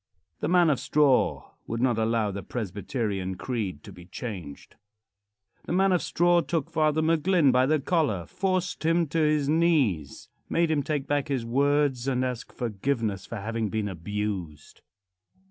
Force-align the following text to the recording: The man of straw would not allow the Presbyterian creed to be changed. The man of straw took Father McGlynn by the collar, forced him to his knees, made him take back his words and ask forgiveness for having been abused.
The 0.39 0.47
man 0.47 0.71
of 0.71 0.79
straw 0.79 1.51
would 1.67 1.79
not 1.79 1.99
allow 1.99 2.31
the 2.31 2.41
Presbyterian 2.41 3.35
creed 3.35 3.83
to 3.83 3.91
be 3.91 4.05
changed. 4.05 4.73
The 5.65 5.73
man 5.73 5.91
of 5.91 6.01
straw 6.01 6.41
took 6.41 6.71
Father 6.71 7.03
McGlynn 7.03 7.51
by 7.51 7.67
the 7.67 7.79
collar, 7.79 8.25
forced 8.25 8.83
him 8.83 9.05
to 9.09 9.19
his 9.19 9.47
knees, 9.47 10.27
made 10.49 10.71
him 10.71 10.81
take 10.81 11.05
back 11.05 11.27
his 11.27 11.45
words 11.45 12.07
and 12.07 12.25
ask 12.25 12.51
forgiveness 12.51 13.27
for 13.27 13.35
having 13.35 13.69
been 13.69 13.87
abused. 13.87 14.81